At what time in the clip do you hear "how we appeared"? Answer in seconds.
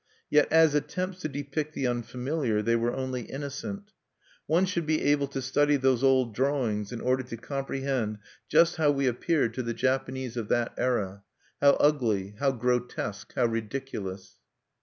8.77-9.53